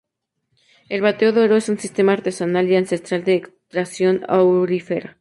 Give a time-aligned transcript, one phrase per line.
[0.89, 5.09] El bateo de oro es un sistema artesanal y ancestral de extracción aurífera.